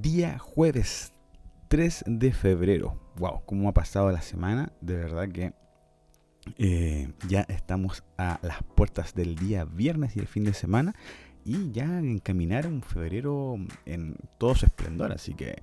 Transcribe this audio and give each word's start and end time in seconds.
día 0.00 0.38
jueves 0.38 1.12
3 1.68 2.04
de 2.06 2.32
febrero. 2.32 2.98
Wow, 3.16 3.42
cómo 3.46 3.68
ha 3.68 3.74
pasado 3.74 4.10
la 4.10 4.22
semana. 4.22 4.72
De 4.80 4.96
verdad 4.96 5.28
que 5.28 5.52
eh, 6.56 7.12
ya 7.28 7.42
estamos 7.42 8.04
a 8.16 8.38
las 8.42 8.62
puertas 8.74 9.14
del 9.14 9.34
día 9.34 9.64
viernes 9.64 10.16
y 10.16 10.20
el 10.20 10.26
fin 10.26 10.44
de 10.44 10.54
semana. 10.54 10.94
Y 11.44 11.70
ya 11.72 11.98
encaminar 11.98 12.66
un 12.66 12.82
febrero 12.82 13.56
en 13.86 14.16
todo 14.38 14.54
su 14.54 14.66
esplendor. 14.66 15.12
Así 15.12 15.34
que 15.34 15.56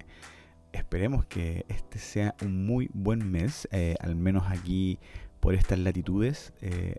esperemos 0.73 1.25
que 1.25 1.65
este 1.69 1.99
sea 1.99 2.35
un 2.43 2.65
muy 2.65 2.89
buen 2.93 3.31
mes. 3.31 3.67
Eh, 3.71 3.95
al 3.99 4.15
menos 4.15 4.45
aquí 4.47 4.99
por 5.39 5.55
estas 5.55 5.79
latitudes. 5.79 6.53
Eh, 6.61 6.97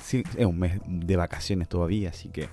sí, 0.00 0.22
es 0.36 0.46
un 0.46 0.58
mes 0.58 0.80
de 0.86 1.16
vacaciones 1.16 1.68
todavía. 1.68 2.10
Así 2.10 2.28
que 2.30 2.48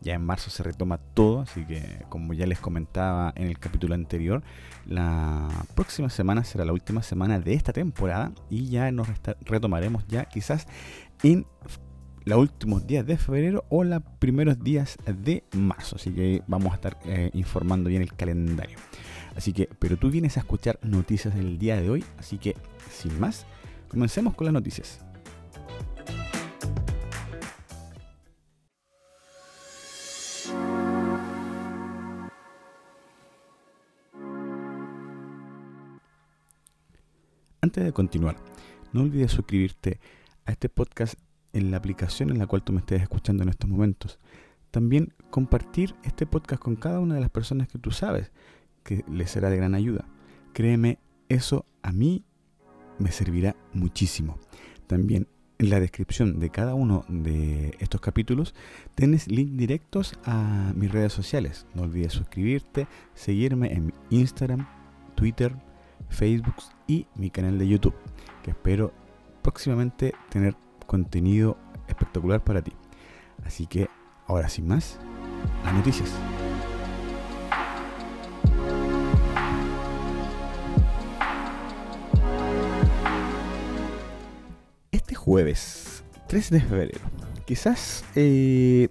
ya 0.00 0.14
en 0.14 0.24
marzo 0.24 0.50
se 0.50 0.62
retoma 0.62 0.98
todo, 0.98 1.40
así 1.40 1.64
que 1.64 2.04
como 2.08 2.32
ya 2.32 2.46
les 2.46 2.58
comentaba 2.58 3.32
en 3.36 3.48
el 3.48 3.58
capítulo 3.58 3.94
anterior, 3.94 4.42
la 4.86 5.48
próxima 5.74 6.08
semana 6.10 6.44
será 6.44 6.64
la 6.64 6.72
última 6.72 7.02
semana 7.02 7.38
de 7.38 7.54
esta 7.54 7.72
temporada 7.72 8.32
y 8.48 8.68
ya 8.70 8.90
nos 8.92 9.08
retomaremos 9.42 10.06
ya 10.08 10.24
quizás 10.24 10.66
en 11.22 11.46
los 12.24 12.38
últimos 12.38 12.86
días 12.86 13.06
de 13.06 13.16
febrero 13.16 13.64
o 13.68 13.84
los 13.84 14.02
primeros 14.18 14.62
días 14.62 14.98
de 15.06 15.44
marzo. 15.56 15.96
Así 15.96 16.10
que 16.12 16.42
vamos 16.46 16.72
a 16.72 16.76
estar 16.76 16.98
eh, 17.04 17.30
informando 17.34 17.88
bien 17.88 18.02
el 18.02 18.14
calendario. 18.14 18.78
Así 19.36 19.52
que, 19.52 19.68
pero 19.78 19.96
tú 19.96 20.10
vienes 20.10 20.36
a 20.36 20.40
escuchar 20.40 20.78
noticias 20.82 21.34
del 21.34 21.58
día 21.58 21.80
de 21.80 21.88
hoy, 21.88 22.04
así 22.18 22.38
que 22.38 22.56
sin 22.90 23.18
más, 23.20 23.46
comencemos 23.88 24.34
con 24.34 24.46
las 24.46 24.54
noticias. 24.54 25.04
Antes 37.70 37.84
de 37.84 37.92
continuar, 37.92 38.34
no 38.92 39.02
olvides 39.02 39.30
suscribirte 39.30 40.00
a 40.44 40.50
este 40.50 40.68
podcast 40.68 41.14
en 41.52 41.70
la 41.70 41.76
aplicación 41.76 42.30
en 42.30 42.38
la 42.38 42.48
cual 42.48 42.64
tú 42.64 42.72
me 42.72 42.80
estés 42.80 43.00
escuchando 43.00 43.44
en 43.44 43.48
estos 43.48 43.70
momentos. 43.70 44.18
También 44.72 45.14
compartir 45.30 45.94
este 46.02 46.26
podcast 46.26 46.60
con 46.60 46.74
cada 46.74 46.98
una 46.98 47.14
de 47.14 47.20
las 47.20 47.30
personas 47.30 47.68
que 47.68 47.78
tú 47.78 47.92
sabes 47.92 48.32
que 48.82 49.04
les 49.08 49.30
será 49.30 49.50
de 49.50 49.56
gran 49.58 49.76
ayuda. 49.76 50.04
Créeme, 50.52 50.98
eso 51.28 51.64
a 51.82 51.92
mí 51.92 52.24
me 52.98 53.12
servirá 53.12 53.54
muchísimo. 53.72 54.40
También 54.88 55.28
en 55.58 55.70
la 55.70 55.78
descripción 55.78 56.40
de 56.40 56.50
cada 56.50 56.74
uno 56.74 57.04
de 57.06 57.76
estos 57.78 58.00
capítulos 58.00 58.52
tienes 58.96 59.28
links 59.28 59.56
directos 59.56 60.18
a 60.24 60.72
mis 60.74 60.90
redes 60.90 61.12
sociales. 61.12 61.68
No 61.76 61.82
olvides 61.82 62.14
suscribirte, 62.14 62.88
seguirme 63.14 63.72
en 63.72 63.94
Instagram, 64.10 64.66
Twitter, 65.14 65.54
Facebook 66.08 66.56
y 66.86 67.06
mi 67.14 67.30
canal 67.30 67.58
de 67.58 67.68
YouTube, 67.68 67.94
que 68.42 68.50
espero 68.50 68.92
próximamente 69.42 70.14
tener 70.28 70.56
contenido 70.86 71.56
espectacular 71.88 72.42
para 72.42 72.62
ti. 72.62 72.72
Así 73.44 73.66
que 73.66 73.88
ahora 74.26 74.48
sin 74.48 74.68
más, 74.68 74.98
las 75.64 75.74
noticias. 75.74 76.10
Este 84.90 85.14
jueves 85.14 86.04
3 86.28 86.50
de 86.50 86.60
febrero, 86.60 87.00
quizás 87.46 88.04
eh, 88.14 88.88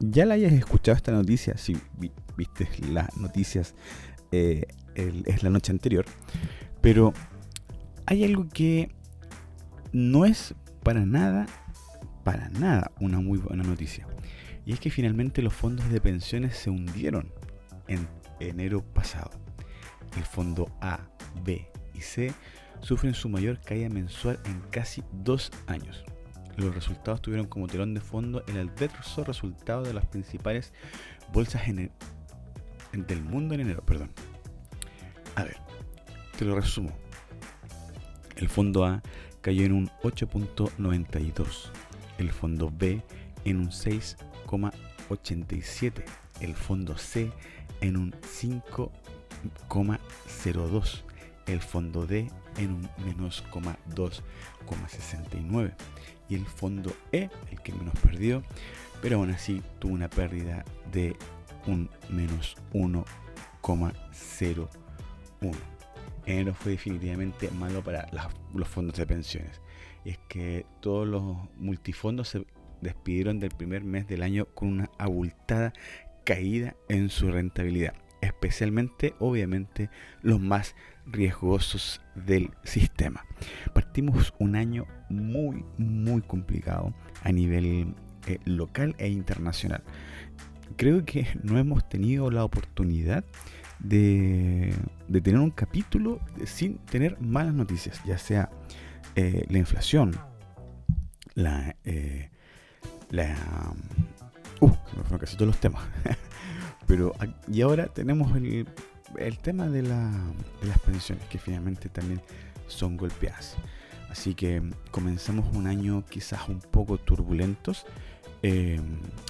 ya 0.00 0.24
la 0.26 0.34
hayas 0.34 0.52
escuchado 0.52 0.96
esta 0.96 1.12
noticia, 1.12 1.56
si 1.56 1.76
viste 2.36 2.68
las 2.92 3.16
noticias 3.16 3.74
eh, 4.32 4.66
es 4.94 5.42
la 5.42 5.50
noche 5.50 5.72
anterior. 5.72 6.04
Pero 6.80 7.12
hay 8.06 8.24
algo 8.24 8.48
que 8.48 8.90
no 9.92 10.24
es 10.24 10.54
para 10.82 11.04
nada, 11.04 11.46
para 12.24 12.48
nada 12.50 12.90
una 13.00 13.20
muy 13.20 13.38
buena 13.38 13.64
noticia. 13.64 14.06
Y 14.64 14.72
es 14.72 14.80
que 14.80 14.90
finalmente 14.90 15.42
los 15.42 15.54
fondos 15.54 15.88
de 15.90 16.00
pensiones 16.00 16.56
se 16.56 16.70
hundieron 16.70 17.32
en 17.86 18.06
enero 18.40 18.82
pasado. 18.82 19.30
El 20.16 20.24
fondo 20.24 20.70
A, 20.80 21.00
B 21.44 21.70
y 21.94 22.00
C 22.00 22.32
sufren 22.80 23.14
su 23.14 23.28
mayor 23.28 23.60
caída 23.60 23.88
mensual 23.88 24.38
en 24.44 24.60
casi 24.70 25.02
dos 25.12 25.50
años. 25.66 26.04
Los 26.56 26.74
resultados 26.74 27.22
tuvieron 27.22 27.46
como 27.46 27.66
telón 27.66 27.94
de 27.94 28.00
fondo 28.00 28.44
el 28.48 28.58
adverso 28.58 29.24
resultado 29.24 29.82
de 29.82 29.94
las 29.94 30.06
principales 30.06 30.72
bolsas 31.32 31.68
del 33.06 33.22
mundo 33.22 33.54
en 33.54 33.60
enero. 33.60 33.82
Perdón. 33.84 34.10
A 35.36 35.44
ver, 35.44 35.56
te 36.36 36.44
lo 36.44 36.54
resumo. 36.54 36.92
El 38.36 38.48
fondo 38.48 38.84
A 38.84 39.02
cayó 39.40 39.64
en 39.64 39.72
un 39.72 39.88
8.92, 40.02 41.70
el 42.18 42.30
fondo 42.30 42.70
B 42.76 43.02
en 43.44 43.58
un 43.58 43.70
6,87, 43.70 46.04
el 46.40 46.54
fondo 46.54 46.96
C 46.96 47.32
en 47.80 47.96
un 47.96 48.12
5,02, 48.12 51.02
el 51.46 51.60
fondo 51.60 52.06
D 52.06 52.30
en 52.58 52.72
un 52.72 52.88
menos 53.04 53.42
2,69 53.52 55.74
y 56.28 56.34
el 56.34 56.46
fondo 56.46 56.92
E, 57.12 57.30
el 57.50 57.62
que 57.62 57.72
menos 57.72 57.94
perdió, 58.00 58.42
pero 59.00 59.16
aún 59.16 59.30
así 59.30 59.62
tuvo 59.78 59.94
una 59.94 60.10
pérdida 60.10 60.66
de 60.92 61.16
un 61.68 61.88
menos 62.08 62.56
1,01 62.72 64.68
1. 65.40 65.52
Enero 66.26 66.54
fue 66.54 66.72
definitivamente 66.72 67.50
malo 67.50 67.82
para 67.82 68.08
los 68.52 68.68
fondos 68.68 68.96
de 68.96 69.06
pensiones. 69.06 69.60
Y 70.04 70.10
es 70.10 70.18
que 70.28 70.66
todos 70.80 71.06
los 71.06 71.22
multifondos 71.56 72.28
se 72.28 72.46
despidieron 72.80 73.38
del 73.38 73.50
primer 73.50 73.84
mes 73.84 74.06
del 74.06 74.22
año 74.22 74.46
con 74.46 74.68
una 74.68 74.90
abultada 74.98 75.72
caída 76.24 76.76
en 76.88 77.08
su 77.08 77.30
rentabilidad. 77.30 77.94
Especialmente, 78.20 79.14
obviamente, 79.20 79.90
los 80.22 80.40
más 80.40 80.74
riesgosos 81.06 82.00
del 82.14 82.50
sistema. 82.64 83.24
Partimos 83.72 84.34
un 84.38 84.56
año 84.56 84.86
muy, 85.08 85.64
muy 85.78 86.20
complicado 86.22 86.94
a 87.22 87.32
nivel 87.32 87.94
eh, 88.26 88.38
local 88.44 88.94
e 88.98 89.08
internacional. 89.08 89.82
Creo 90.78 91.04
que 91.04 91.26
no 91.42 91.58
hemos 91.58 91.88
tenido 91.88 92.30
la 92.30 92.44
oportunidad 92.44 93.24
de, 93.80 94.72
tener 95.10 95.40
un 95.40 95.50
capítulo 95.50 96.20
sin 96.46 96.78
tener 96.78 97.20
malas 97.20 97.52
noticias, 97.52 98.00
ya 98.06 98.16
sea 98.16 98.48
eh, 99.16 99.44
la 99.50 99.58
inflación, 99.58 100.16
la... 101.34 101.74
Eh, 101.84 102.30
uh, 104.60 104.68
me 104.68 105.02
fueron 105.02 105.18
casi 105.18 105.36
todos 105.36 105.48
los 105.48 105.58
temas. 105.58 105.82
Pero, 106.86 107.12
y 107.52 107.60
ahora 107.62 107.88
tenemos 107.88 108.34
el, 108.36 108.66
tema 109.42 109.66
de, 109.66 109.82
de 109.82 110.66
las 110.66 110.78
pensiones, 110.86 111.24
que 111.24 111.38
finalmente 111.38 111.88
también 111.88 112.22
son 112.68 112.96
golpeadas. 112.96 113.56
Así 114.10 114.34
que 114.34 114.62
comenzamos 114.92 115.54
un 115.56 115.66
año 115.66 116.04
quizás 116.08 116.48
un 116.48 116.60
poco 116.60 116.98
turbulentos. 116.98 117.84
Eh, 118.42 118.80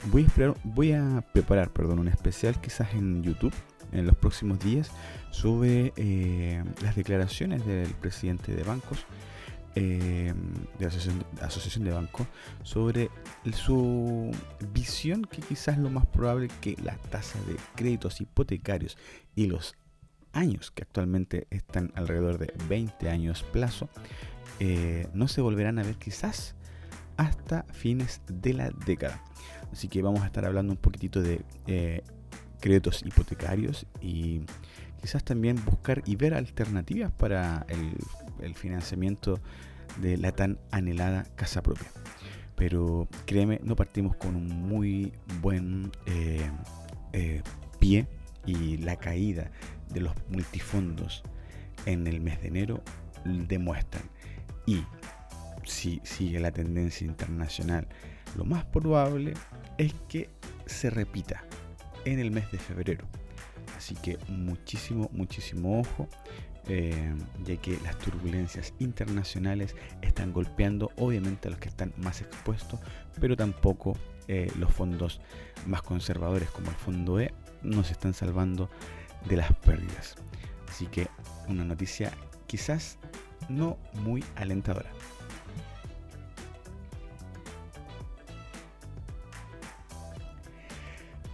voy, 0.06 0.24
a 0.24 0.54
voy 0.64 0.92
a 0.92 1.24
preparar 1.32 1.70
perdón, 1.70 2.00
un 2.00 2.08
especial 2.08 2.60
quizás 2.60 2.92
en 2.92 3.22
YouTube 3.22 3.54
en 3.92 4.06
los 4.06 4.16
próximos 4.16 4.58
días 4.58 4.90
sobre 5.30 5.94
eh, 5.96 6.62
las 6.82 6.94
declaraciones 6.94 7.64
del 7.64 7.88
presidente 7.94 8.54
de 8.54 8.62
bancos, 8.62 9.06
eh, 9.74 10.34
de 10.78 10.84
la 10.84 11.46
asociación, 11.46 11.84
de 11.84 11.92
bancos, 11.92 12.26
sobre 12.62 13.10
su 13.54 14.30
visión 14.74 15.22
que 15.22 15.40
quizás 15.40 15.78
lo 15.78 15.88
más 15.88 16.04
probable 16.06 16.48
que 16.60 16.76
la 16.82 16.96
tasa 16.96 17.38
de 17.46 17.56
créditos 17.76 18.20
hipotecarios 18.20 18.98
y 19.34 19.46
los 19.46 19.74
años 20.32 20.70
que 20.70 20.82
actualmente 20.82 21.46
están 21.48 21.92
alrededor 21.94 22.36
de 22.36 22.52
20 22.68 23.08
años 23.08 23.42
plazo, 23.42 23.88
no 25.14 25.28
se 25.28 25.40
volverán 25.40 25.78
a 25.78 25.82
ver 25.82 25.94
quizás 25.94 26.56
hasta 27.18 27.64
fines 27.72 28.22
de 28.28 28.54
la 28.54 28.70
década. 28.86 29.22
Así 29.70 29.88
que 29.88 30.00
vamos 30.00 30.22
a 30.22 30.26
estar 30.26 30.46
hablando 30.46 30.72
un 30.72 30.78
poquitito 30.78 31.20
de 31.20 31.44
créditos 32.60 33.02
hipotecarios 33.04 33.86
y 34.00 34.42
quizás 35.00 35.24
también 35.24 35.56
buscar 35.64 36.02
y 36.06 36.16
ver 36.16 36.34
alternativas 36.34 37.12
para 37.12 37.66
el, 37.68 38.54
financiamiento 38.54 39.40
de 40.00 40.16
la 40.16 40.32
tan 40.32 40.58
anhelada 40.70 41.24
casa 41.36 41.62
propia. 41.62 41.88
Pero 42.56 43.08
créeme, 43.26 43.60
no 43.62 43.76
partimos 43.76 44.16
con 44.16 44.36
un 44.36 44.46
muy 44.48 45.12
buen 45.40 45.92
eh, 46.06 46.50
eh, 47.12 47.42
pie 47.78 48.08
y 48.46 48.78
la 48.78 48.96
caída 48.96 49.50
de 49.90 50.00
los 50.00 50.12
multifondos 50.28 51.22
en 51.86 52.06
el 52.06 52.20
mes 52.20 52.40
de 52.42 52.48
enero 52.48 52.82
demuestran. 53.24 54.04
Y 54.66 54.84
si 55.68 56.00
sigue 56.02 56.40
la 56.40 56.50
tendencia 56.50 57.06
internacional, 57.06 57.86
lo 58.36 58.44
más 58.44 58.64
probable 58.64 59.34
es 59.76 59.94
que 60.08 60.30
se 60.66 60.90
repita 60.90 61.44
en 62.04 62.18
el 62.18 62.30
mes 62.30 62.50
de 62.50 62.58
febrero. 62.58 63.06
Así 63.76 63.94
que 63.94 64.18
muchísimo, 64.28 65.08
muchísimo 65.12 65.80
ojo, 65.80 66.08
eh, 66.68 67.14
ya 67.44 67.56
que 67.56 67.78
las 67.84 67.96
turbulencias 67.98 68.74
internacionales 68.78 69.76
están 70.02 70.32
golpeando 70.32 70.90
obviamente 70.96 71.48
a 71.48 71.50
los 71.52 71.60
que 71.60 71.68
están 71.68 71.92
más 71.96 72.20
expuestos, 72.20 72.80
pero 73.20 73.36
tampoco 73.36 73.96
eh, 74.26 74.50
los 74.58 74.72
fondos 74.72 75.20
más 75.66 75.82
conservadores 75.82 76.50
como 76.50 76.70
el 76.70 76.76
fondo 76.76 77.20
E 77.20 77.32
nos 77.62 77.90
están 77.90 78.14
salvando 78.14 78.68
de 79.28 79.36
las 79.36 79.52
pérdidas. 79.56 80.16
Así 80.68 80.86
que 80.86 81.08
una 81.46 81.64
noticia 81.64 82.12
quizás 82.46 82.98
no 83.48 83.78
muy 83.94 84.24
alentadora. 84.36 84.90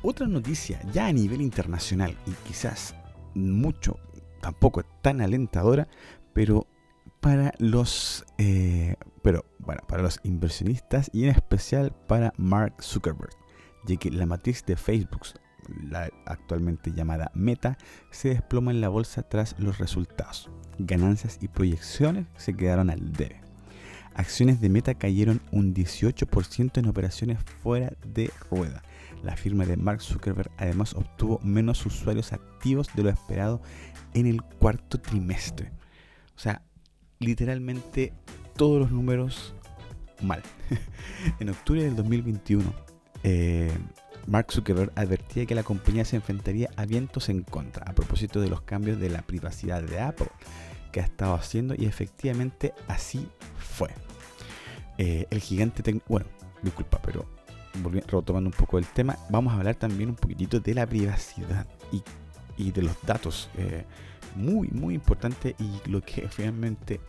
Otra 0.06 0.26
noticia 0.26 0.82
ya 0.92 1.06
a 1.06 1.12
nivel 1.14 1.40
internacional 1.40 2.14
y 2.26 2.32
quizás 2.46 2.94
mucho, 3.34 3.98
tampoco 4.42 4.82
tan 5.00 5.22
alentadora, 5.22 5.88
pero 6.34 6.66
para 7.20 7.54
los, 7.58 8.22
eh, 8.36 8.96
pero 9.22 9.46
bueno, 9.60 9.80
para 9.88 10.02
los 10.02 10.20
inversionistas 10.22 11.08
y 11.14 11.24
en 11.24 11.30
especial 11.30 11.90
para 12.06 12.34
Mark 12.36 12.82
Zuckerberg, 12.82 13.32
ya 13.86 13.96
que 13.96 14.10
la 14.10 14.26
matriz 14.26 14.62
de 14.66 14.76
Facebook, 14.76 15.22
la 15.88 16.10
actualmente 16.26 16.92
llamada 16.92 17.30
Meta, 17.32 17.78
se 18.10 18.28
desploma 18.28 18.72
en 18.72 18.82
la 18.82 18.90
bolsa 18.90 19.22
tras 19.22 19.58
los 19.58 19.78
resultados. 19.78 20.50
Ganancias 20.78 21.38
y 21.40 21.48
proyecciones 21.48 22.26
se 22.36 22.54
quedaron 22.54 22.90
al 22.90 23.14
debe. 23.14 23.40
Acciones 24.14 24.60
de 24.60 24.68
Meta 24.68 24.92
cayeron 24.92 25.40
un 25.50 25.72
18% 25.72 26.76
en 26.76 26.88
operaciones 26.88 27.38
fuera 27.62 27.94
de 28.04 28.30
rueda 28.50 28.82
la 29.24 29.36
firma 29.36 29.64
de 29.64 29.76
Mark 29.76 30.02
Zuckerberg 30.02 30.50
además 30.58 30.94
obtuvo 30.94 31.40
menos 31.42 31.84
usuarios 31.86 32.32
activos 32.32 32.88
de 32.94 33.02
lo 33.02 33.10
esperado 33.10 33.60
en 34.12 34.26
el 34.26 34.42
cuarto 34.42 35.00
trimestre. 35.00 35.72
O 36.36 36.38
sea, 36.38 36.62
literalmente 37.18 38.12
todos 38.56 38.80
los 38.80 38.90
números 38.90 39.54
mal. 40.22 40.42
en 41.40 41.50
octubre 41.50 41.82
del 41.82 41.96
2021, 41.96 42.72
eh, 43.22 43.72
Mark 44.26 44.52
Zuckerberg 44.52 44.92
advertía 44.94 45.46
que 45.46 45.54
la 45.54 45.62
compañía 45.62 46.04
se 46.04 46.16
enfrentaría 46.16 46.70
a 46.76 46.86
vientos 46.86 47.28
en 47.28 47.42
contra 47.42 47.84
a 47.88 47.94
propósito 47.94 48.40
de 48.40 48.48
los 48.48 48.62
cambios 48.62 48.98
de 48.98 49.10
la 49.10 49.22
privacidad 49.22 49.82
de 49.82 50.00
Apple 50.00 50.30
que 50.92 51.00
ha 51.00 51.04
estado 51.04 51.34
haciendo 51.34 51.74
y 51.76 51.86
efectivamente 51.86 52.72
así 52.86 53.28
fue. 53.58 53.90
Eh, 54.96 55.26
el 55.30 55.40
gigante, 55.40 55.82
bueno, 56.08 56.26
disculpa, 56.62 57.00
pero 57.02 57.26
retomando 58.06 58.48
un 58.48 58.56
poco 58.56 58.78
el 58.78 58.86
tema, 58.86 59.18
vamos 59.28 59.52
a 59.52 59.56
hablar 59.56 59.74
también 59.74 60.10
un 60.10 60.16
poquitito 60.16 60.60
de 60.60 60.74
la 60.74 60.86
privacidad 60.86 61.66
y, 62.56 62.70
de 62.70 62.82
los 62.82 62.96
datos. 63.02 63.50
Eh, 63.56 63.84
muy, 64.36 64.68
muy 64.68 64.94
importante 64.94 65.54
y 65.58 65.88
lo 65.88 66.00
que 66.00 66.28
finalmente 66.28 67.00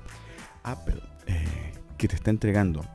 Apple, 0.63 1.01
eh, 1.27 1.73
que 1.97 2.07
te 2.07 2.15
está 2.15 2.29
entregando 2.29 2.85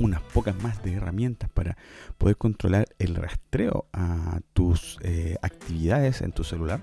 unas 0.00 0.20
pocas 0.20 0.60
más 0.62 0.82
de 0.82 0.94
herramientas 0.94 1.48
para 1.50 1.76
poder 2.18 2.36
controlar 2.36 2.86
el 2.98 3.14
rastreo 3.14 3.86
a 3.92 4.40
tus 4.52 4.98
eh, 5.02 5.36
actividades 5.42 6.22
en 6.22 6.32
tu 6.32 6.42
celular, 6.42 6.80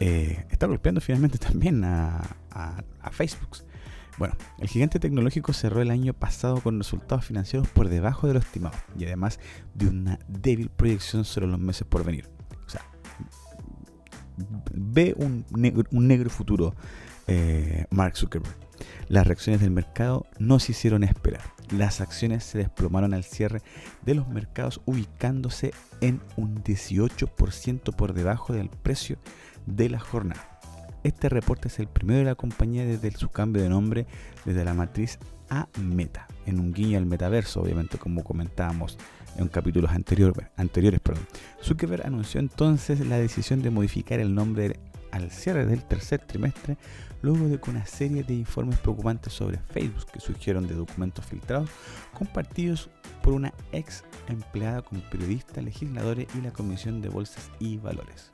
está 0.00 0.66
golpeando 0.66 1.00
finalmente 1.00 1.38
también 1.50 1.84
a, 1.84 2.22
a 2.50 3.10
Facebook. 3.10 3.58
Bueno, 4.16 4.34
el 4.58 4.68
gigante 4.68 5.00
tecnológico 5.00 5.52
cerró 5.52 5.82
el 5.82 5.90
año 5.90 6.14
pasado 6.14 6.60
con 6.60 6.78
resultados 6.78 7.24
financieros 7.24 7.68
por 7.68 7.88
debajo 7.88 8.26
de 8.26 8.34
lo 8.34 8.38
estimado 8.38 8.76
y 8.96 9.04
además 9.04 9.40
de 9.74 9.88
una 9.88 10.18
débil 10.28 10.70
proyección 10.70 11.24
sobre 11.24 11.46
los 11.46 11.58
meses 11.58 11.86
por 11.86 12.04
venir. 12.04 12.28
O 12.66 12.68
sea, 12.68 12.82
ve 14.72 15.14
un 15.18 15.44
negro, 15.50 16.30
futuro 16.30 16.74
eh, 17.26 17.86
Mark 17.90 18.16
Zuckerberg. 18.16 18.56
Las 19.08 19.26
reacciones 19.26 19.60
del 19.60 19.70
mercado 19.70 20.26
no 20.38 20.58
se 20.58 20.72
hicieron 20.72 21.04
esperar. 21.04 21.42
Las 21.70 22.00
acciones 22.00 22.44
se 22.44 22.58
desplomaron 22.58 23.14
al 23.14 23.24
cierre 23.24 23.62
de 24.02 24.14
los 24.14 24.28
mercados 24.28 24.80
ubicándose 24.84 25.72
en 26.00 26.20
un 26.36 26.62
18% 26.62 27.94
por 27.94 28.12
debajo 28.12 28.52
del 28.52 28.68
precio 28.68 29.18
de 29.66 29.88
la 29.88 29.98
jornada. 29.98 30.53
Este 31.04 31.28
reporte 31.28 31.68
es 31.68 31.78
el 31.80 31.86
primero 31.86 32.20
de 32.20 32.24
la 32.24 32.34
compañía 32.34 32.86
desde 32.86 33.10
su 33.10 33.28
cambio 33.28 33.62
de 33.62 33.68
nombre 33.68 34.06
desde 34.46 34.64
la 34.64 34.72
matriz 34.72 35.18
a 35.50 35.68
Meta, 35.78 36.26
en 36.46 36.58
un 36.58 36.72
guiño 36.72 36.96
al 36.96 37.04
metaverso, 37.04 37.60
obviamente, 37.60 37.98
como 37.98 38.24
comentábamos 38.24 38.96
en 39.36 39.48
capítulos 39.48 39.90
anteriores. 39.90 41.00
perdón. 41.00 41.26
Zuckerberg 41.62 42.06
anunció 42.06 42.40
entonces 42.40 43.06
la 43.06 43.18
decisión 43.18 43.60
de 43.60 43.68
modificar 43.68 44.18
el 44.18 44.34
nombre 44.34 44.80
al 45.12 45.30
cierre 45.30 45.66
del 45.66 45.84
tercer 45.84 46.20
trimestre, 46.20 46.78
luego 47.20 47.48
de 47.48 47.60
que 47.60 47.70
una 47.70 47.84
serie 47.84 48.24
de 48.24 48.32
informes 48.32 48.78
preocupantes 48.78 49.34
sobre 49.34 49.58
Facebook 49.58 50.06
que 50.10 50.20
surgieron 50.20 50.66
de 50.66 50.74
documentos 50.74 51.26
filtrados 51.26 51.68
compartidos 52.14 52.88
por 53.22 53.34
una 53.34 53.52
ex 53.72 54.04
empleada 54.26 54.80
con 54.80 55.02
periodistas, 55.02 55.62
legisladores 55.62 56.26
y 56.34 56.40
la 56.40 56.50
Comisión 56.50 57.02
de 57.02 57.10
Bolsas 57.10 57.50
y 57.60 57.76
Valores 57.76 58.32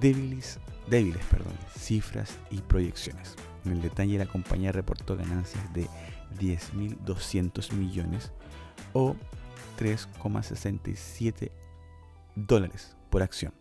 débiles, 0.00 0.58
débiles 0.88 1.24
perdón, 1.26 1.52
cifras 1.76 2.38
y 2.50 2.60
proyecciones. 2.60 3.36
En 3.64 3.72
el 3.72 3.82
detalle, 3.82 4.18
la 4.18 4.26
compañía 4.26 4.70
reportó 4.72 5.16
ganancias 5.16 5.72
de 5.72 5.88
10.200 6.38 7.72
millones 7.72 8.32
o 8.92 9.16
3,67 9.78 11.50
dólares 12.34 12.96
por 13.10 13.22
acción, 13.22 13.54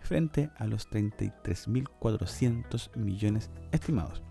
frente 0.00 0.50
a 0.56 0.66
los 0.66 0.90
33.400 0.90 2.96
millones 2.96 3.50
estimados. 3.70 4.24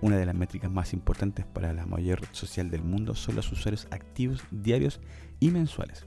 Una 0.00 0.16
de 0.16 0.26
las 0.26 0.34
métricas 0.34 0.70
más 0.70 0.92
importantes 0.92 1.44
para 1.44 1.72
la 1.72 1.86
mayor 1.86 2.20
red 2.20 2.28
social 2.32 2.70
del 2.70 2.82
mundo 2.82 3.14
son 3.14 3.36
los 3.36 3.50
usuarios 3.50 3.88
activos 3.90 4.42
diarios 4.50 5.00
y 5.40 5.50
mensuales. 5.50 6.06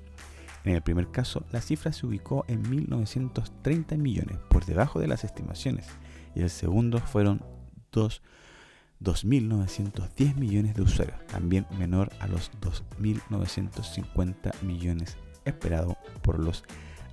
En 0.63 0.75
el 0.75 0.81
primer 0.81 1.11
caso, 1.11 1.43
la 1.51 1.61
cifra 1.61 1.91
se 1.91 2.05
ubicó 2.05 2.45
en 2.47 2.63
1.930 2.63 3.97
millones, 3.97 4.37
por 4.49 4.65
debajo 4.65 4.99
de 4.99 5.07
las 5.07 5.23
estimaciones, 5.23 5.87
y 6.35 6.41
el 6.41 6.51
segundo 6.51 6.99
fueron 6.99 7.43
2.910 7.91 10.35
millones 10.35 10.75
de 10.75 10.83
usuarios, 10.83 11.17
también 11.27 11.65
menor 11.77 12.11
a 12.19 12.27
los 12.27 12.51
2.950 12.61 14.61
millones 14.61 15.17
esperados 15.45 15.95
por 16.21 16.37
los 16.39 16.63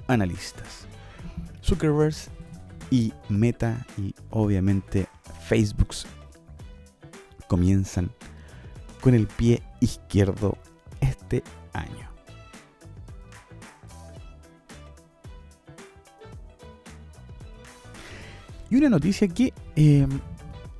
analistas. 0.06 0.87
Zuckerberg 1.62 2.14
y 2.90 3.14
Meta 3.28 3.87
y 3.97 4.14
obviamente 4.30 5.08
Facebook 5.47 5.94
comienzan 7.49 8.11
con 9.00 9.14
el 9.14 9.26
pie 9.26 9.62
izquierdo 9.81 10.57
este 11.00 11.43
año. 11.73 12.09
Y 18.71 18.76
una 18.76 18.90
noticia 18.90 19.26
que 19.28 19.55
em, 19.76 20.21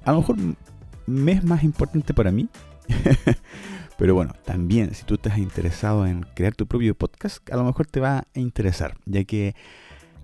a 0.05 0.13
lo 0.13 0.19
mejor 0.19 0.37
me 1.07 1.33
es 1.33 1.43
más 1.43 1.65
importante 1.65 2.13
para 2.13 2.31
mí, 2.31 2.49
pero 3.99 4.15
bueno, 4.15 4.35
también 4.45 4.95
si 4.95 5.05
tú 5.05 5.15
estás 5.15 5.39
interesado 5.39 6.07
en 6.07 6.27
crear 6.35 6.55
tu 6.55 6.67
propio 6.67 6.95
podcast, 6.95 7.51
a 7.51 7.57
lo 7.57 7.65
mejor 7.65 7.87
te 7.87 8.01
va 8.01 8.19
a 8.19 8.39
interesar, 8.39 8.99
ya 9.07 9.25
que 9.25 9.55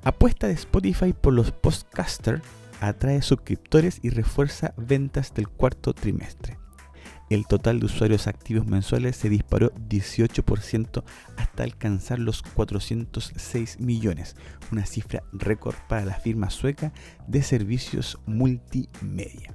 apuesta 0.02 0.46
de 0.46 0.52
Spotify 0.52 1.14
por 1.14 1.32
los 1.32 1.52
podcasters 1.52 2.42
atrae 2.88 3.22
suscriptores 3.22 4.00
y 4.02 4.10
refuerza 4.10 4.74
ventas 4.76 5.34
del 5.34 5.48
cuarto 5.48 5.94
trimestre. 5.94 6.58
El 7.30 7.46
total 7.46 7.80
de 7.80 7.86
usuarios 7.86 8.26
activos 8.26 8.66
mensuales 8.66 9.16
se 9.16 9.30
disparó 9.30 9.72
18% 9.88 11.02
hasta 11.36 11.62
alcanzar 11.62 12.18
los 12.18 12.42
406 12.42 13.80
millones, 13.80 14.36
una 14.70 14.84
cifra 14.84 15.22
récord 15.32 15.76
para 15.88 16.04
la 16.04 16.14
firma 16.14 16.50
sueca 16.50 16.92
de 17.26 17.42
servicios 17.42 18.18
multimedia. 18.26 19.54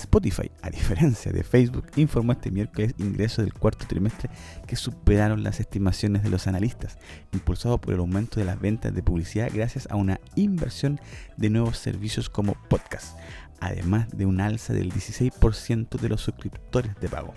Spotify, 0.00 0.50
a 0.62 0.70
diferencia 0.70 1.32
de 1.32 1.42
Facebook, 1.42 1.86
informó 1.96 2.32
este 2.32 2.50
miércoles 2.50 2.94
ingresos 2.98 3.44
del 3.44 3.54
cuarto 3.54 3.86
trimestre 3.86 4.30
que 4.66 4.76
superaron 4.76 5.42
las 5.42 5.60
estimaciones 5.60 6.22
de 6.22 6.30
los 6.30 6.46
analistas, 6.46 6.98
impulsado 7.32 7.78
por 7.80 7.94
el 7.94 8.00
aumento 8.00 8.40
de 8.40 8.46
las 8.46 8.60
ventas 8.60 8.94
de 8.94 9.02
publicidad 9.02 9.50
gracias 9.52 9.88
a 9.90 9.96
una 9.96 10.20
inversión 10.34 11.00
de 11.36 11.50
nuevos 11.50 11.78
servicios 11.78 12.28
como 12.28 12.54
podcast, 12.68 13.18
además 13.60 14.08
de 14.10 14.26
un 14.26 14.40
alza 14.40 14.72
del 14.72 14.92
16% 14.92 15.98
de 15.98 16.08
los 16.08 16.20
suscriptores 16.22 16.94
de 17.00 17.08
pago. 17.08 17.34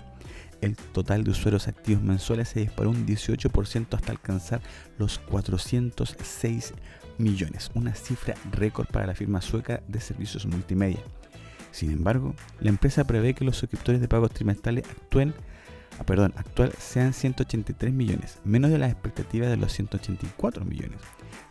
El 0.60 0.76
total 0.76 1.24
de 1.24 1.32
usuarios 1.32 1.66
activos 1.66 2.02
mensuales 2.02 2.48
se 2.50 2.60
disparó 2.60 2.90
un 2.90 3.04
18% 3.04 3.94
hasta 3.94 4.12
alcanzar 4.12 4.60
los 4.96 5.18
406 5.18 6.74
millones, 7.18 7.70
una 7.74 7.94
cifra 7.94 8.34
récord 8.52 8.86
para 8.86 9.06
la 9.06 9.14
firma 9.14 9.40
sueca 9.40 9.82
de 9.88 10.00
servicios 10.00 10.46
multimedia. 10.46 11.00
Sin 11.72 11.90
embargo, 11.90 12.34
la 12.60 12.68
empresa 12.68 13.04
prevé 13.04 13.34
que 13.34 13.44
los 13.44 13.56
suscriptores 13.56 14.00
de 14.00 14.06
pagos 14.06 14.30
trimestrales 14.30 14.84
actúen 14.88 15.34
ah, 15.98 16.04
perdón, 16.04 16.34
actual 16.36 16.72
sean 16.78 17.12
183 17.12 17.92
millones, 17.92 18.38
menos 18.44 18.70
de 18.70 18.78
las 18.78 18.92
expectativas 18.92 19.48
de 19.48 19.56
los 19.56 19.72
184 19.72 20.64
millones. 20.64 21.00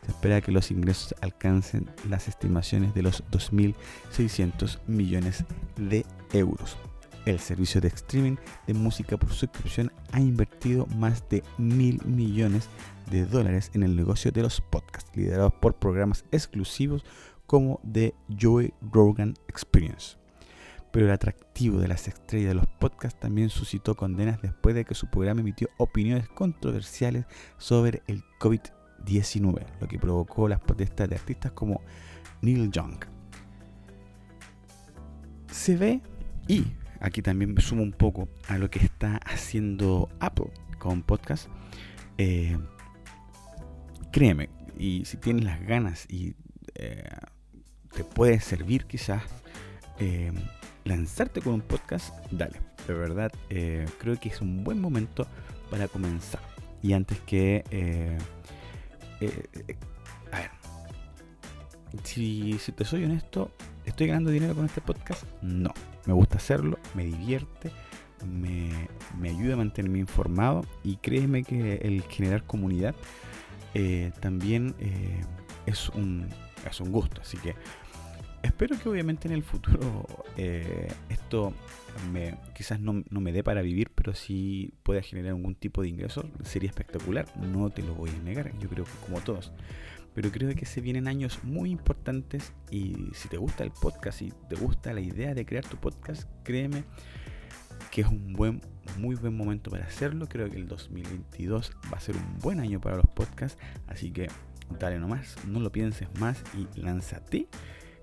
Se 0.05 0.11
espera 0.11 0.41
que 0.41 0.51
los 0.51 0.71
ingresos 0.71 1.15
alcancen 1.21 1.89
las 2.07 2.27
estimaciones 2.27 2.93
de 2.93 3.01
los 3.01 3.23
2.600 3.31 4.79
millones 4.87 5.43
de 5.75 6.05
euros. 6.33 6.77
El 7.25 7.39
servicio 7.39 7.81
de 7.81 7.89
streaming 7.89 8.37
de 8.65 8.73
música 8.73 9.17
por 9.17 9.31
suscripción 9.31 9.91
ha 10.11 10.19
invertido 10.19 10.87
más 10.87 11.27
de 11.29 11.43
mil 11.57 12.01
millones 12.03 12.67
de 13.11 13.25
dólares 13.25 13.69
en 13.73 13.83
el 13.83 13.95
negocio 13.95 14.31
de 14.31 14.41
los 14.41 14.59
podcasts, 14.61 15.11
liderados 15.15 15.53
por 15.53 15.75
programas 15.75 16.25
exclusivos 16.31 17.03
como 17.51 17.81
The 17.91 18.15
Joey 18.39 18.73
Rogan 18.93 19.33
Experience. 19.49 20.15
Pero 20.89 21.07
el 21.07 21.11
atractivo 21.11 21.79
de 21.79 21.89
las 21.89 22.07
estrellas 22.07 22.47
de 22.47 22.55
los 22.55 22.65
podcasts 22.65 23.19
también 23.19 23.49
suscitó 23.49 23.93
condenas 23.93 24.41
después 24.41 24.73
de 24.73 24.85
que 24.85 24.95
su 24.95 25.07
programa 25.07 25.41
emitió 25.41 25.67
opiniones 25.75 26.29
controversiales 26.29 27.25
sobre 27.57 28.03
el 28.07 28.23
COVID-19, 28.39 29.65
lo 29.81 29.87
que 29.89 29.99
provocó 29.99 30.47
las 30.47 30.61
protestas 30.61 31.09
de 31.09 31.15
artistas 31.15 31.51
como 31.51 31.81
Neil 32.41 32.71
Young. 32.71 33.03
Se 35.51 35.75
ve 35.75 35.99
y 36.47 36.63
aquí 37.01 37.21
también 37.21 37.53
me 37.53 37.59
sumo 37.59 37.83
un 37.83 37.91
poco 37.91 38.29
a 38.47 38.57
lo 38.59 38.69
que 38.69 38.79
está 38.79 39.17
haciendo 39.25 40.07
Apple 40.21 40.53
con 40.79 41.03
podcast. 41.03 41.49
Eh, 42.17 42.57
créeme, 44.13 44.47
y 44.77 45.03
si 45.03 45.17
tienes 45.17 45.43
las 45.43 45.61
ganas 45.63 46.05
y 46.09 46.33
eh, 46.75 47.03
te 47.93 48.03
puede 48.03 48.39
servir 48.39 48.85
quizás 48.85 49.23
eh, 49.99 50.31
lanzarte 50.85 51.41
con 51.41 51.53
un 51.53 51.61
podcast, 51.61 52.13
dale. 52.31 52.59
De 52.87 52.93
verdad, 52.93 53.31
creo 53.47 54.19
que 54.19 54.29
es 54.29 54.41
un 54.41 54.63
buen 54.63 54.81
momento 54.81 55.27
para 55.69 55.87
comenzar. 55.87 56.41
Y 56.81 56.93
antes 56.93 57.19
que... 57.19 57.63
a 60.31 60.37
ver, 60.37 60.51
si, 62.03 62.57
si 62.59 62.71
te 62.71 62.83
soy 62.85 63.03
honesto, 63.03 63.51
¿estoy 63.85 64.07
ganando 64.07 64.31
dinero 64.31 64.55
con 64.55 64.65
este 64.65 64.81
podcast? 64.81 65.23
No 65.43 65.71
me 66.05 66.13
gusta 66.13 66.37
hacerlo, 66.37 66.79
me 66.93 67.05
divierte, 67.05 67.71
me, 68.25 69.29
ayuda 69.29 69.53
a 69.53 69.57
mantenerme 69.57 69.99
informado 69.99 70.65
y 70.83 70.97
créeme 70.97 71.43
que 71.43 71.75
el 71.75 72.03
generar 72.03 72.43
comunidad 72.43 72.95
eh, 73.73 74.11
también 74.19 74.75
eh, 74.79 75.21
es, 75.65 75.89
un, 75.89 76.27
es 76.69 76.79
un 76.79 76.91
gusto. 76.91 77.21
Así 77.21 77.37
que 77.37 77.55
espero 78.43 78.77
que 78.79 78.89
obviamente 78.89 79.27
en 79.27 79.33
el 79.33 79.43
futuro 79.43 80.05
eh, 80.37 80.91
esto 81.09 81.53
me, 82.11 82.35
quizás 82.55 82.79
no, 82.79 83.03
no, 83.09 83.19
me 83.19 83.31
dé 83.31 83.43
para 83.43 83.61
vivir, 83.61 83.91
pero 83.93 84.13
si 84.13 84.73
pueda 84.83 85.01
generar 85.01 85.31
algún 85.31 85.55
tipo 85.55 85.81
de 85.81 85.89
ingreso, 85.89 86.29
sería 86.43 86.69
espectacular. 86.69 87.25
No 87.37 87.69
te 87.69 87.83
lo 87.83 87.95
voy 87.95 88.09
a 88.09 88.23
negar, 88.23 88.51
yo 88.59 88.69
creo 88.69 88.85
que 88.85 88.91
como 89.05 89.21
todos 89.21 89.51
pero 90.13 90.31
creo 90.31 90.53
que 90.55 90.65
se 90.65 90.81
vienen 90.81 91.07
años 91.07 91.39
muy 91.43 91.71
importantes 91.71 92.53
y 92.69 92.95
si 93.13 93.29
te 93.29 93.37
gusta 93.37 93.63
el 93.63 93.71
podcast 93.71 94.21
y 94.21 94.33
te 94.49 94.55
gusta 94.55 94.93
la 94.93 95.01
idea 95.01 95.33
de 95.33 95.45
crear 95.45 95.65
tu 95.65 95.77
podcast, 95.77 96.29
créeme 96.43 96.83
que 97.91 98.01
es 98.01 98.07
un 98.07 98.33
buen, 98.33 98.61
muy 98.97 99.15
buen 99.15 99.35
momento 99.35 99.71
para 99.71 99.85
hacerlo. 99.85 100.27
Creo 100.27 100.49
que 100.49 100.57
el 100.57 100.67
2022 100.67 101.71
va 101.91 101.97
a 101.97 101.99
ser 101.99 102.15
un 102.15 102.39
buen 102.39 102.59
año 102.59 102.79
para 102.79 102.97
los 102.97 103.07
podcasts, 103.07 103.61
así 103.87 104.11
que 104.11 104.27
dale 104.79 104.99
nomás, 104.99 105.35
no 105.47 105.59
lo 105.59 105.71
pienses 105.71 106.07
más 106.19 106.43
y 106.53 106.79
lánzate. 106.79 107.47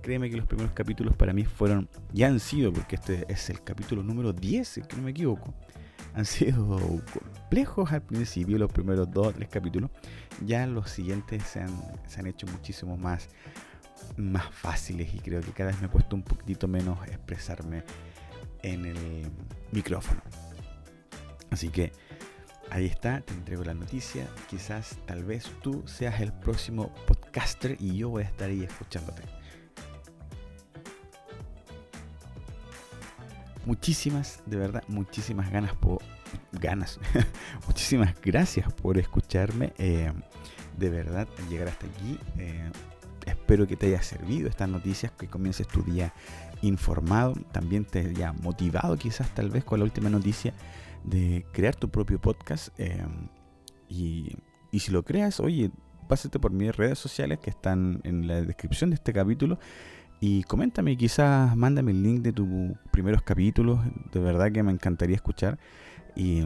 Créeme 0.02 0.30
que 0.30 0.36
los 0.36 0.46
primeros 0.46 0.72
capítulos 0.72 1.16
para 1.16 1.32
mí 1.32 1.44
fueron, 1.44 1.88
ya 2.12 2.28
han 2.28 2.38
sido, 2.38 2.72
porque 2.72 2.96
este 2.96 3.26
es 3.28 3.50
el 3.50 3.62
capítulo 3.62 4.02
número 4.02 4.32
10, 4.32 4.68
si 4.68 4.80
no 4.96 5.02
me 5.02 5.10
equivoco 5.10 5.52
han 6.14 6.24
sido 6.24 6.78
complejos 7.12 7.92
al 7.92 8.02
principio, 8.02 8.58
los 8.58 8.72
primeros 8.72 9.10
dos, 9.10 9.34
tres 9.34 9.48
capítulos. 9.48 9.90
Ya 10.44 10.66
los 10.66 10.90
siguientes 10.90 11.44
se 11.44 11.60
han, 11.60 11.70
se 12.06 12.20
han 12.20 12.26
hecho 12.26 12.46
muchísimo 12.48 12.96
más, 12.96 13.28
más 14.16 14.52
fáciles 14.52 15.14
y 15.14 15.20
creo 15.20 15.40
que 15.40 15.52
cada 15.52 15.70
vez 15.70 15.80
me 15.80 15.86
he 15.86 15.90
puesto 15.90 16.16
un 16.16 16.22
poquitito 16.22 16.66
menos 16.68 16.98
expresarme 17.06 17.84
en 18.62 18.86
el 18.86 19.30
micrófono. 19.70 20.20
Así 21.50 21.68
que 21.68 21.92
ahí 22.70 22.86
está, 22.86 23.20
te 23.20 23.34
entrego 23.34 23.64
la 23.64 23.74
noticia. 23.74 24.26
Quizás, 24.48 24.96
tal 25.06 25.24
vez 25.24 25.50
tú 25.62 25.82
seas 25.86 26.20
el 26.20 26.32
próximo 26.32 26.94
podcaster 27.06 27.76
y 27.80 27.96
yo 27.96 28.08
voy 28.10 28.22
a 28.22 28.26
estar 28.26 28.48
ahí 28.48 28.64
escuchándote. 28.64 29.22
muchísimas, 33.68 34.42
de 34.46 34.56
verdad, 34.56 34.82
muchísimas 34.88 35.50
ganas 35.50 35.74
por 35.74 35.98
ganas, 36.52 36.98
muchísimas 37.66 38.18
gracias 38.22 38.72
por 38.72 38.96
escucharme. 38.96 39.74
Eh, 39.76 40.10
de 40.78 40.88
verdad, 40.88 41.28
llegar 41.50 41.68
hasta 41.68 41.86
aquí. 41.86 42.18
Eh, 42.38 42.70
espero 43.26 43.66
que 43.66 43.76
te 43.76 43.88
haya 43.88 44.02
servido 44.02 44.48
estas 44.48 44.70
noticias, 44.70 45.12
que 45.12 45.28
comiences 45.28 45.68
tu 45.68 45.82
día 45.82 46.14
informado, 46.62 47.34
también 47.52 47.84
te 47.84 48.00
haya 48.00 48.32
motivado 48.32 48.96
quizás 48.96 49.28
tal 49.34 49.50
vez 49.50 49.64
con 49.64 49.80
la 49.80 49.84
última 49.84 50.08
noticia 50.08 50.54
de 51.08 51.46
crear 51.52 51.74
tu 51.74 51.88
propio 51.88 52.20
podcast. 52.20 52.68
Eh, 52.78 53.04
y, 53.88 54.36
y 54.70 54.80
si 54.80 54.92
lo 54.92 55.02
creas, 55.04 55.40
oye, 55.40 55.70
pásate 56.08 56.38
por 56.38 56.52
mis 56.52 56.74
redes 56.74 56.98
sociales 56.98 57.38
que 57.38 57.50
están 57.50 58.00
en 58.04 58.26
la 58.26 58.40
descripción 58.42 58.90
de 58.90 58.94
este 58.94 59.12
capítulo 59.12 59.58
y 60.20 60.42
coméntame, 60.44 60.96
quizás 60.96 61.54
mándame 61.56 61.92
el 61.92 62.02
link 62.02 62.22
de 62.22 62.32
tus 62.32 62.48
primeros 62.90 63.22
capítulos, 63.22 63.78
de 64.12 64.18
verdad 64.18 64.50
que 64.50 64.62
me 64.64 64.72
encantaría 64.72 65.14
escuchar 65.14 65.58
y, 66.16 66.42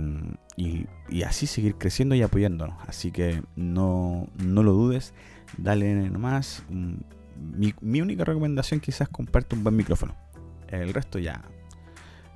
así 1.25 1.47
seguir 1.47 1.76
creciendo 1.76 2.14
y 2.14 2.21
apoyándonos. 2.21 2.76
Así 2.87 3.11
que 3.11 3.42
no, 3.57 4.28
lo 4.38 4.73
dudes, 4.73 5.14
dale 5.57 6.11
nomás. 6.11 6.64
Mi, 6.69 7.75
mi, 7.81 8.02
única 8.02 8.25
recomendación 8.25 8.81
quizás 8.81 9.09
comparte 9.09 9.57
un 9.57 9.64
buen 9.64 9.75
micrófono. 9.75 10.14
El 10.69 10.92
resto 10.92 11.19
ya. 11.19 11.42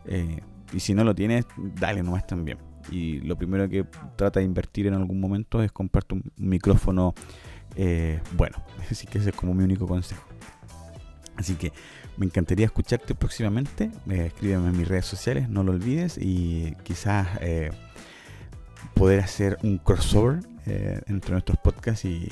Eh, 0.07 0.41
y 0.73 0.81
si 0.81 0.95
no 0.95 1.05
lo 1.05 1.15
tienes, 1.15 1.47
dale 1.57 2.03
nomás 2.03 2.27
también. 2.27 2.59
Y 2.91 3.21
lo 3.21 3.37
primero 3.37 3.69
que 3.69 3.85
trata 4.17 4.41
de 4.41 4.47
invertir 4.47 4.87
en 4.87 4.95
algún 4.95 5.21
momento 5.21 5.63
es 5.63 5.73
comprarte 5.73 6.15
un 6.15 6.33
micrófono 6.37 7.15
eh, 7.77 8.21
bueno. 8.37 8.57
Así 8.91 9.07
que 9.07 9.19
ese 9.19 9.31
es 9.31 9.37
como 9.37 9.55
mi 9.55 9.65
único 9.65 9.87
consejo. 9.87 10.25
Así 11.37 11.55
que 11.55 11.73
me 12.17 12.27
encantaría 12.27 12.67
escucharte 12.67 13.15
próximamente. 13.15 13.91
Eh, 14.09 14.27
escríbeme 14.27 14.69
en 14.69 14.77
mis 14.77 14.89
redes 14.89 15.07
sociales, 15.07 15.49
no 15.49 15.63
lo 15.63 15.73
olvides. 15.73 16.19
Y 16.19 16.75
quizás 16.83 17.29
eh, 17.41 17.71
poder 18.95 19.21
hacer 19.21 19.59
un 19.63 19.79
crossover 19.79 20.41
eh, 20.67 21.01
entre 21.07 21.33
nuestros 21.33 21.59
podcasts 21.59 22.05
y, 22.05 22.29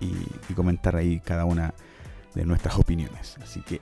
y 0.00 0.54
comentar 0.54 0.96
ahí 0.96 1.20
cada 1.20 1.44
una 1.44 1.74
de 2.34 2.44
nuestras 2.44 2.78
opiniones. 2.78 3.36
Así 3.42 3.60
que 3.60 3.80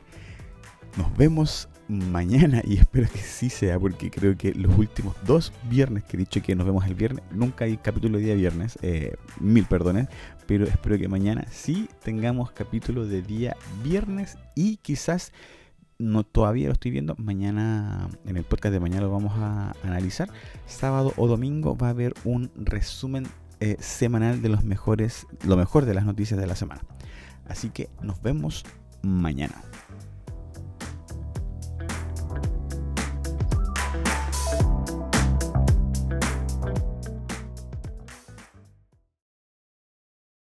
nos 0.99 1.17
vemos 1.17 1.69
mañana 1.87 2.61
y 2.65 2.77
espero 2.79 3.09
que 3.11 3.21
sí 3.21 3.49
sea 3.49 3.79
porque 3.79 4.11
creo 4.11 4.37
que 4.37 4.53
los 4.53 4.77
últimos 4.77 5.15
dos 5.25 5.53
viernes 5.71 6.03
que 6.05 6.17
he 6.17 6.21
dicho 6.21 6.43
que 6.43 6.57
nos 6.57 6.67
vemos 6.67 6.85
el 6.87 6.95
viernes, 6.95 7.25
nunca 7.31 7.65
hay 7.65 7.77
capítulo 7.77 8.19
de 8.19 8.25
día 8.25 8.35
viernes, 8.35 8.79
eh, 8.83 9.17
mil 9.41 9.65
perdones, 9.65 10.09
pero 10.47 10.67
espero 10.67 10.99
que 10.99 11.09
mañana 11.09 11.47
sí 11.51 11.89
tengamos 12.03 12.51
capítulo 12.51 13.07
de 13.07 13.23
día 13.23 13.57
viernes 13.85 14.37
y 14.57 14.79
quizás 14.79 15.33
no 15.99 16.25
todavía 16.25 16.67
lo 16.67 16.73
estoy 16.73 16.91
viendo, 16.91 17.15
mañana 17.17 18.09
en 18.27 18.37
el 18.37 18.45
podcast 18.45 18.73
de 18.73 18.81
mañana 18.81 19.03
lo 19.03 19.13
vamos 19.13 19.33
a 19.37 19.75
analizar, 19.85 20.29
sábado 20.67 21.13
o 21.17 21.29
domingo 21.29 21.77
va 21.77 21.89
a 21.89 21.91
haber 21.91 22.15
un 22.25 22.51
resumen 22.57 23.27
eh, 23.61 23.77
semanal 23.79 24.43
de 24.43 24.49
los 24.49 24.65
mejores, 24.65 25.27
lo 25.45 25.57
mejor 25.57 25.85
de 25.85 25.95
las 25.95 26.05
noticias 26.05 26.39
de 26.41 26.47
la 26.47 26.57
semana. 26.57 26.83
Así 27.49 27.71
que 27.71 27.89
nos 28.03 28.21
vemos 28.21 28.65
mañana. 29.03 29.63